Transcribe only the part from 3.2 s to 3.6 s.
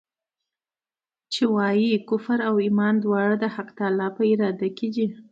د